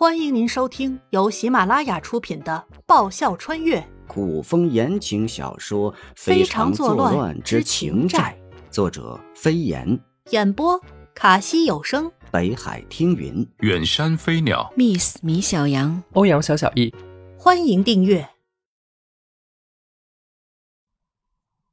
[0.00, 3.86] 欢迎您收听由喜马拉雅出品的《爆笑穿越。
[4.08, 8.34] 古风言情小说《非常作乱之情债》，
[8.72, 10.00] 作者飞檐，
[10.30, 10.82] 演播
[11.14, 16.94] 卡西有声，北海听云，远山飞鸟，Miss 米小羊，欧阳小小易。
[17.36, 18.30] 欢迎订阅。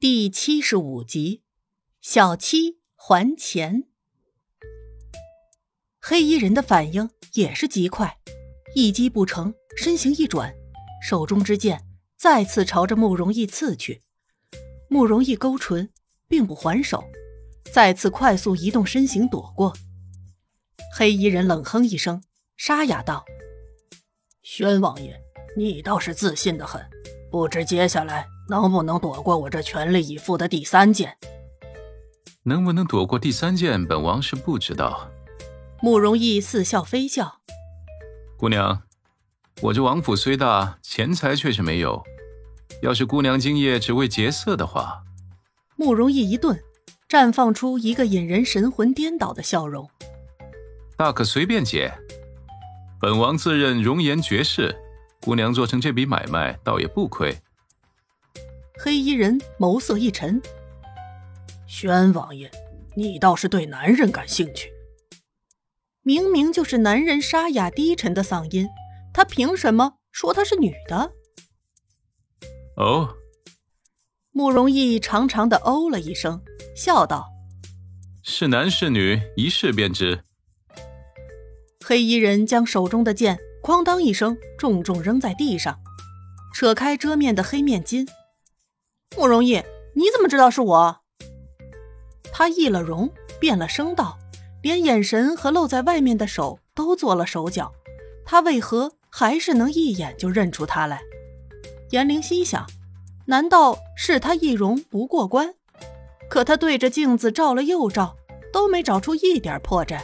[0.00, 1.42] 第七十五集
[2.00, 3.82] 《小七还钱》。
[6.10, 8.16] 黑衣人的反应也是极快，
[8.74, 10.50] 一击不成，身形一转，
[11.06, 11.84] 手中之剑
[12.16, 14.00] 再次朝着慕容逸刺去。
[14.88, 15.90] 慕容逸勾唇，
[16.26, 17.04] 并不还手，
[17.70, 19.74] 再次快速移动身形躲过。
[20.96, 22.22] 黑衣人冷哼一声，
[22.56, 23.26] 沙哑道
[24.42, 25.14] ：“宣王爷，
[25.58, 26.80] 你倒是自信的很，
[27.30, 31.18] 不知接下来能不能躲过我这全力以赴的第三剑？
[32.44, 35.06] 能不能躲过第三剑，本王是不知道。”
[35.80, 37.38] 慕容逸似笑非笑，
[38.36, 38.82] 姑娘，
[39.62, 42.02] 我这王府虽大，钱财却是没有。
[42.82, 45.04] 要是姑娘今夜只为劫色的话，
[45.76, 46.60] 慕容逸一顿，
[47.08, 49.88] 绽放出一个引人神魂颠倒的笑容。
[50.96, 51.92] 大可随便劫，
[53.00, 54.76] 本王自认容颜绝世，
[55.20, 57.36] 姑娘做成这笔买卖，倒也不亏。
[58.80, 60.42] 黑衣人眸色一沉，
[61.68, 62.50] 宣王爷，
[62.96, 64.72] 你倒是对男人感兴趣。
[66.08, 68.66] 明明就是男人沙哑低沉的嗓音，
[69.12, 71.12] 他凭什么说她是女的？
[72.76, 73.14] 哦，
[74.30, 76.42] 慕容逸长长的哦了一声，
[76.74, 77.28] 笑道
[78.24, 80.24] ：“是男是女，一试便知。”
[81.84, 85.78] 黑衣人将手中的剑哐当一声重重扔在地上，
[86.54, 88.08] 扯开遮面的黑面巾。
[89.14, 89.62] 慕容逸，
[89.94, 91.00] 你怎么知道是我？
[92.32, 94.18] 他易了容，变了声道。
[94.62, 97.72] 连眼神和露在外面的手都做了手脚，
[98.24, 101.00] 他为何还是能一眼就认出他来？
[101.90, 102.66] 颜灵心想，
[103.26, 105.54] 难道是他易容不过关？
[106.28, 108.16] 可他对着镜子照了又照，
[108.52, 110.00] 都没找出一点破绽，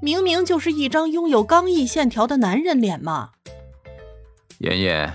[0.00, 3.30] 明明就是一张拥有刚毅线条的男人脸嘛！
[4.58, 5.14] 妍妍，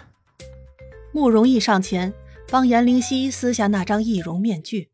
[1.14, 2.14] 慕容逸上前
[2.50, 4.90] 帮颜灵犀撕下那张易容面具，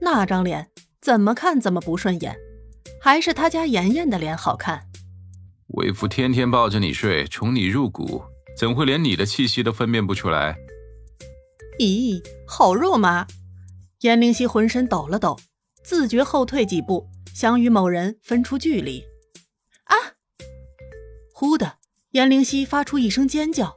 [0.00, 0.68] 那张脸
[1.00, 2.36] 怎么看怎么不顺眼。
[3.04, 4.88] 还是他家妍妍的脸好看。
[5.74, 8.24] 为夫天天抱着你睡，宠你入骨，
[8.56, 10.56] 怎会连你的气息都分辨不出来？
[11.78, 13.26] 咦，好肉麻！
[14.00, 15.38] 颜灵犀浑身抖了抖，
[15.84, 19.04] 自觉后退几步，想与某人分出距离。
[19.84, 20.16] 啊！
[21.34, 21.74] 忽的，
[22.12, 23.74] 颜灵犀发出一声尖叫，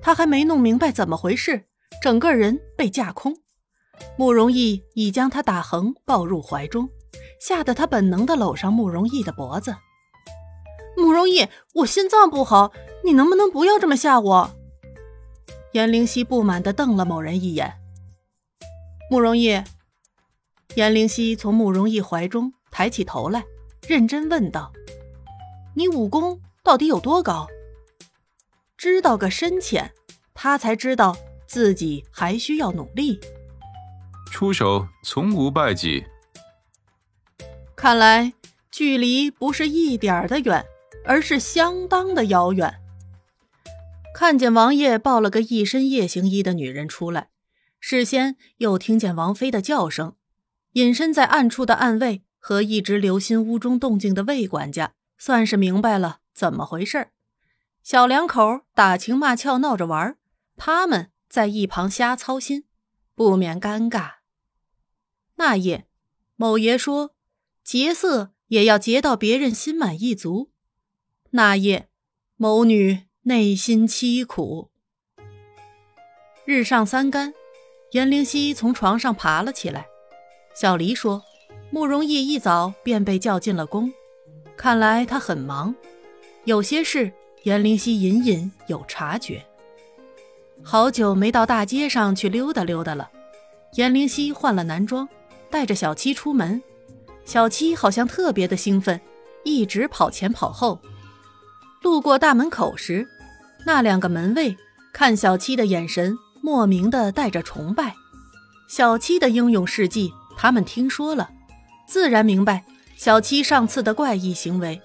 [0.00, 1.64] 他还没弄明白怎么回事，
[2.00, 3.36] 整个人被架空。
[4.16, 6.88] 慕容逸已将他打横抱入怀中。
[7.40, 9.74] 吓得他本能的搂上慕容逸的脖子。
[10.96, 14.50] 慕容逸，我心脏不好，你能不能不要这么吓我？
[15.72, 17.78] 颜灵犀不满的瞪了某人一眼。
[19.10, 19.62] 慕容逸，
[20.74, 23.44] 颜灵犀从慕容逸怀中抬起头来，
[23.88, 24.70] 认真问道
[25.74, 27.46] ：“你武功到底有多高？”
[28.76, 29.92] 知道个深浅，
[30.34, 33.18] 他才知道自己还需要努力。
[34.30, 36.04] 出手从无败绩。
[37.80, 38.34] 看来
[38.70, 40.62] 距离不是一点儿的远，
[41.02, 42.78] 而是相当的遥远。
[44.14, 47.30] 看见王爷抱了个一身夜行衣的女人出来，
[47.80, 50.14] 事先又听见王妃的叫声，
[50.72, 57.12] 隐身在暗处的暗卫和一直留心屋中动静的魏管家，算是明白了怎么回事儿
[57.82, 60.18] 小两口打情骂俏闹着玩，
[60.58, 62.64] 他们在一旁瞎操心，
[63.14, 64.16] 不免尴尬。
[65.36, 65.86] 那夜，
[66.36, 67.14] 某爷说。
[67.64, 70.50] 劫色也要劫到别人心满意足。
[71.30, 71.88] 那夜，
[72.36, 74.70] 某女内心凄苦。
[76.44, 77.32] 日上三竿，
[77.92, 79.86] 颜灵犀从床上爬了起来。
[80.54, 81.22] 小黎说
[81.70, 83.92] ：“慕容逸一早便被叫进了宫，
[84.56, 85.74] 看来他很忙，
[86.44, 87.12] 有些事
[87.44, 89.46] 颜灵犀隐隐有察觉。
[90.62, 93.10] 好久没到大街上去溜达溜达了。”
[93.74, 95.08] 颜灵犀换了男装，
[95.48, 96.60] 带着小七出门。
[97.24, 99.00] 小七好像特别的兴奋，
[99.44, 100.80] 一直跑前跑后。
[101.82, 103.08] 路过大门口时，
[103.64, 104.56] 那两个门卫
[104.92, 107.94] 看小七的眼神莫名的带着崇拜。
[108.68, 111.30] 小七的英勇事迹，他们听说了，
[111.86, 112.64] 自然明白
[112.96, 114.80] 小七上次的怪异行为。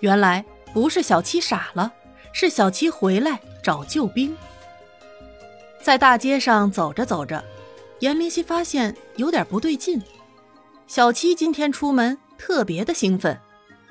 [0.00, 1.92] 原来不是小七傻了，
[2.32, 4.36] 是小七回来找救兵。
[5.82, 7.44] 在大街上走着走着，
[8.00, 10.02] 严灵犀发现有点不对劲。
[10.86, 13.38] 小七今天出门特别的兴奋，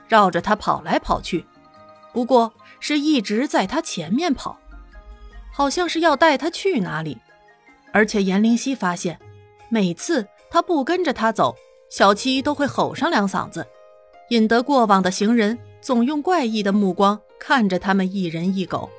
[0.07, 1.45] 绕着他跑来跑去。
[2.13, 4.60] 不过是一直在他前面跑，
[5.51, 7.18] 好像是要带他去哪里。
[7.92, 9.19] 而且颜灵溪发现，
[9.69, 11.56] 每次他不跟着他走，
[11.90, 13.66] 小七都会吼上两嗓子，
[14.30, 18.89] 引得过往的行人总用怪异的目光看着他们一人一狗。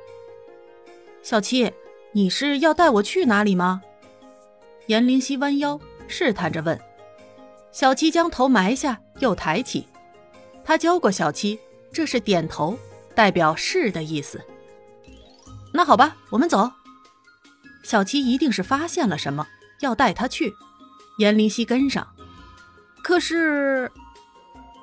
[1.23, 1.73] 小七，
[2.12, 3.81] 你是要带我去哪里吗？
[4.87, 6.79] 颜灵溪弯腰试探着问。
[7.75, 9.85] 小七将头埋下，又抬起。
[10.65, 11.59] 他教过小七，
[11.93, 12.79] 这是点头，
[13.17, 14.41] 代表是的意思。
[15.73, 16.71] 那好吧，我们走。
[17.82, 19.44] 小七一定是发现了什么，
[19.81, 20.55] 要带他去。
[21.19, 22.06] 颜灵溪跟上。
[23.03, 23.91] 可是，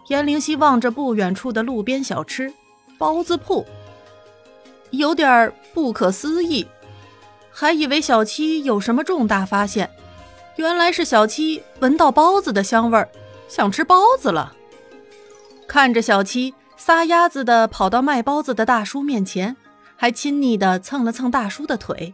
[0.09, 2.53] 颜灵溪望着不远处的路边小吃
[2.97, 3.65] 包子铺，
[4.89, 6.67] 有点不可思议，
[7.51, 9.89] 还以为小七有什么重大发现，
[10.57, 13.09] 原来是小七闻到包子的香味儿，
[13.47, 14.55] 想吃包子了。
[15.67, 19.55] 看着小七撒丫子的跑到卖包子的大叔面前，
[19.95, 22.13] 还亲昵的蹭了蹭大叔的腿，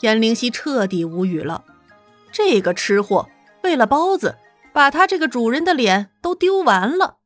[0.00, 1.64] 颜灵溪彻底无语了。
[2.30, 3.28] 这个吃货
[3.62, 4.36] 为了包子，
[4.72, 7.18] 把他这个主人的脸都丢完了。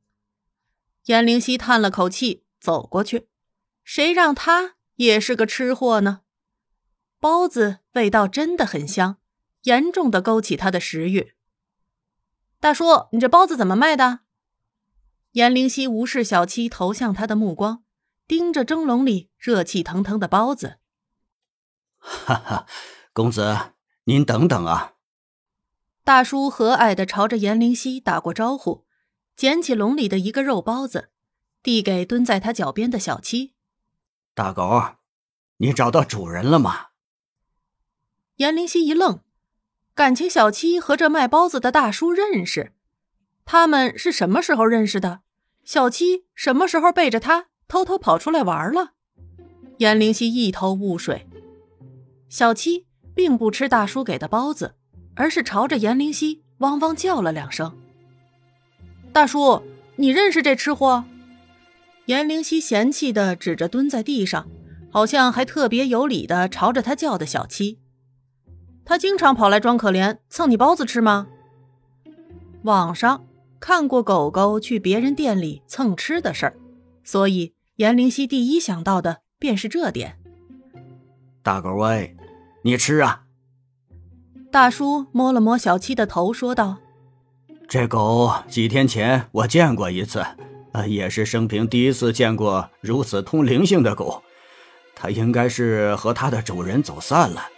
[1.06, 3.28] 颜灵溪叹了口气，走过去。
[3.82, 6.20] 谁让他也是个吃货呢？
[7.20, 9.18] 包子味道真的很香，
[9.64, 11.34] 严重的勾起他的食欲。
[12.58, 14.20] 大叔，你这包子怎么卖的？
[15.32, 17.82] 颜灵溪无视小七投向他的目光，
[18.26, 20.78] 盯着蒸笼里热气腾腾的包子。
[21.98, 22.66] 哈哈，
[23.12, 23.72] 公子，
[24.04, 24.94] 您等等啊！
[26.04, 28.86] 大叔和蔼的朝着颜灵溪打过招呼，
[29.34, 31.10] 捡起笼里的一个肉包子，
[31.62, 33.54] 递给蹲在他脚边的小七。
[34.34, 34.96] 大狗，
[35.56, 36.88] 你找到主人了吗？
[38.36, 39.23] 颜灵溪一愣，
[39.94, 42.72] 感情小七和这卖包子的大叔认识，
[43.44, 45.20] 他们是什么时候认识的？
[45.64, 48.94] 小七什么时候背着他偷偷跑出来玩了？
[49.78, 51.28] 颜灵溪一头雾水。
[52.28, 54.74] 小七并不吃大叔给的包子，
[55.14, 57.72] 而是朝着颜灵溪汪汪叫了两声。
[59.12, 59.62] 大叔，
[59.94, 61.04] 你认识这吃货？
[62.06, 64.50] 颜灵溪嫌弃的指着蹲在地上，
[64.90, 67.78] 好像还特别有礼的朝着他叫的小七。
[68.84, 71.26] 他经常跑来装可怜，蹭你包子吃吗？
[72.62, 73.24] 网上。
[73.60, 76.54] 看过狗狗去别人店里蹭吃的事儿，
[77.02, 80.18] 所以严灵溪第一想到的便是这点。
[81.42, 82.14] 大狗喂，
[82.62, 83.22] 你吃啊！
[84.52, 86.76] 大叔摸了摸小七的头，说道
[87.66, 90.22] ：“这狗几天前我见过一次，
[90.72, 94.22] 呃，也是生平第一次见过如此通灵性的狗。
[94.94, 97.48] 它应该是和它的主人走散了，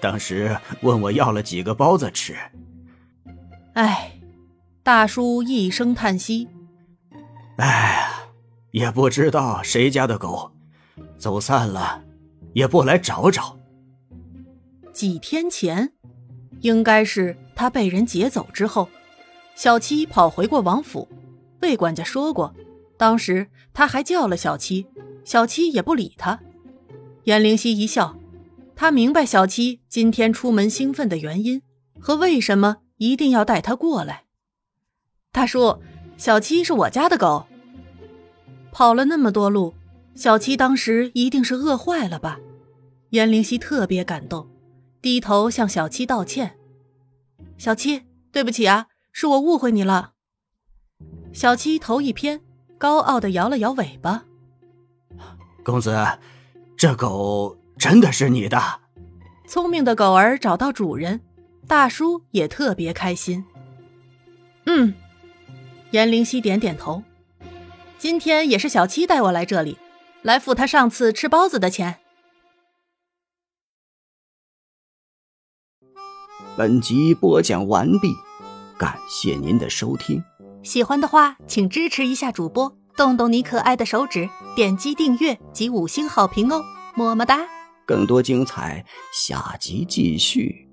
[0.00, 2.36] 当时问我要了几个包子吃。
[3.74, 4.08] 哎。”
[4.84, 6.48] 大叔一声叹息
[7.58, 8.04] ：“哎，
[8.72, 10.50] 也不知道谁家的狗
[11.16, 12.02] 走散了，
[12.52, 13.56] 也不来找找。
[14.92, 15.92] 几天前，
[16.62, 18.88] 应该是他被人劫走之后，
[19.54, 21.08] 小七跑回过王府。
[21.60, 22.52] 魏管家说过，
[22.96, 24.88] 当时他还叫了小七，
[25.24, 26.40] 小七也不理他。
[27.22, 28.16] 颜灵溪一笑，
[28.82, 31.62] 他明白小七今天出门兴奋的原因
[32.00, 34.24] 和为什么一定要带他过来。”
[35.30, 35.78] 大叔，
[36.16, 37.46] 小七是我家的狗。
[38.72, 39.72] 跑了那么多路，
[40.16, 42.40] 小七当时一定是饿坏了吧？
[43.10, 44.50] 严灵溪特别感动，
[45.00, 46.58] 低头向小七道歉
[47.56, 50.14] ：“小七，对不起啊，是我误会你了。”
[51.32, 52.40] 小七头一偏，
[52.78, 54.24] 高傲的摇了摇尾巴
[55.62, 55.96] ：“公子，
[56.76, 58.80] 这狗真的是你的。”
[59.48, 61.20] 聪明的狗儿找到主人，
[61.66, 63.44] 大叔也特别开心。
[64.66, 64.94] 嗯。
[65.90, 67.02] 颜灵溪点点头，
[67.98, 69.76] 今天也是小七带我来这里，
[70.22, 71.98] 来付他上次吃包子的钱。
[76.56, 78.14] 本集播讲完毕，
[78.78, 80.22] 感谢您的收听。
[80.62, 86.62] 喜欢的话，请支持一下主播，动动你可爱的手指，点击订阅及五星好评哦，
[86.94, 87.46] 么么哒！
[87.86, 90.71] 更多精彩，下集继续。